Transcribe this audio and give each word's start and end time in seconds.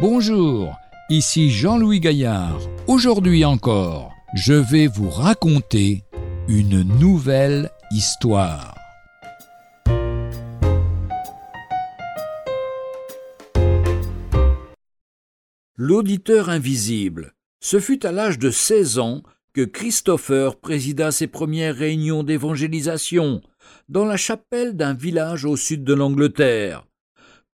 Bonjour, 0.00 0.78
ici 1.10 1.50
Jean-Louis 1.50 2.00
Gaillard. 2.00 2.58
Aujourd'hui 2.86 3.44
encore, 3.44 4.14
je 4.34 4.54
vais 4.54 4.86
vous 4.86 5.10
raconter 5.10 6.04
une 6.48 6.80
nouvelle 6.98 7.70
histoire. 7.90 8.74
L'auditeur 15.76 16.48
invisible. 16.48 17.34
Ce 17.60 17.78
fut 17.78 18.06
à 18.06 18.10
l'âge 18.10 18.38
de 18.38 18.48
16 18.48 19.00
ans 19.00 19.22
que 19.52 19.66
Christopher 19.66 20.56
présida 20.56 21.12
ses 21.12 21.26
premières 21.26 21.76
réunions 21.76 22.22
d'évangélisation 22.22 23.42
dans 23.90 24.06
la 24.06 24.16
chapelle 24.16 24.78
d'un 24.78 24.94
village 24.94 25.44
au 25.44 25.56
sud 25.56 25.84
de 25.84 25.92
l'Angleterre. 25.92 26.86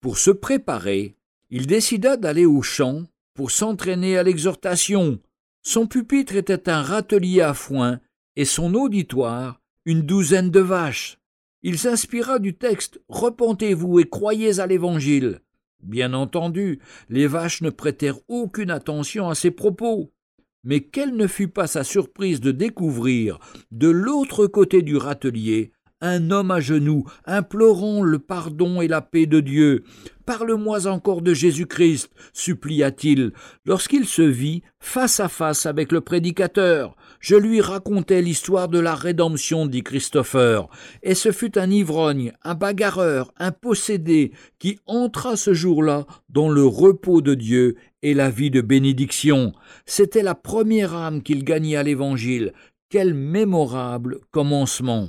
Pour 0.00 0.16
se 0.16 0.30
préparer, 0.30 1.15
il 1.50 1.66
décida 1.66 2.16
d'aller 2.16 2.46
au 2.46 2.62
champ 2.62 3.04
pour 3.34 3.50
s'entraîner 3.50 4.16
à 4.16 4.22
l'exhortation. 4.22 5.20
Son 5.62 5.86
pupitre 5.86 6.36
était 6.36 6.68
un 6.68 6.82
râtelier 6.82 7.40
à 7.40 7.54
foin 7.54 8.00
et 8.36 8.44
son 8.44 8.74
auditoire 8.74 9.60
une 9.86 10.02
douzaine 10.02 10.50
de 10.50 10.60
vaches. 10.60 11.18
Il 11.62 11.78
s'inspira 11.78 12.40
du 12.40 12.54
texte 12.54 13.00
Repentez-vous 13.08 14.00
et 14.00 14.08
croyez 14.08 14.58
à 14.58 14.66
l'Évangile. 14.66 15.40
Bien 15.80 16.12
entendu, 16.12 16.80
les 17.08 17.28
vaches 17.28 17.62
ne 17.62 17.70
prêtèrent 17.70 18.18
aucune 18.28 18.70
attention 18.70 19.28
à 19.28 19.36
ses 19.36 19.52
propos. 19.52 20.12
Mais 20.64 20.80
quelle 20.80 21.14
ne 21.14 21.28
fut 21.28 21.48
pas 21.48 21.68
sa 21.68 21.84
surprise 21.84 22.40
de 22.40 22.50
découvrir, 22.50 23.38
de 23.70 23.88
l'autre 23.88 24.48
côté 24.48 24.82
du 24.82 24.96
râtelier, 24.96 25.72
un 26.00 26.30
homme 26.30 26.50
à 26.50 26.60
genoux, 26.60 27.04
implorant 27.24 28.02
le 28.02 28.18
pardon 28.18 28.80
et 28.80 28.88
la 28.88 29.00
paix 29.00 29.26
de 29.26 29.40
Dieu. 29.40 29.84
Parle-moi 30.26 30.86
encore 30.88 31.22
de 31.22 31.32
Jésus-Christ, 31.32 32.10
supplia-t-il, 32.32 33.32
lorsqu'il 33.64 34.06
se 34.06 34.22
vit 34.22 34.62
face 34.80 35.20
à 35.20 35.28
face 35.28 35.66
avec 35.66 35.92
le 35.92 36.00
prédicateur. 36.00 36.96
Je 37.20 37.36
lui 37.36 37.60
racontai 37.60 38.22
l'histoire 38.22 38.68
de 38.68 38.80
la 38.80 38.94
rédemption, 38.94 39.66
dit 39.66 39.82
Christopher, 39.82 40.68
et 41.02 41.14
ce 41.14 41.32
fut 41.32 41.56
un 41.58 41.70
ivrogne, 41.70 42.32
un 42.42 42.54
bagarreur, 42.54 43.32
un 43.38 43.52
possédé, 43.52 44.32
qui 44.58 44.78
entra 44.86 45.36
ce 45.36 45.54
jour-là 45.54 46.06
dans 46.28 46.48
le 46.48 46.64
repos 46.64 47.20
de 47.20 47.34
Dieu 47.34 47.76
et 48.02 48.14
la 48.14 48.30
vie 48.30 48.50
de 48.50 48.60
bénédiction. 48.60 49.52
C'était 49.86 50.22
la 50.22 50.34
première 50.34 50.94
âme 50.94 51.22
qu'il 51.22 51.44
gagnait 51.44 51.76
à 51.76 51.82
l'Évangile. 51.82 52.52
Quel 52.88 53.14
mémorable 53.14 54.18
commencement. 54.30 55.08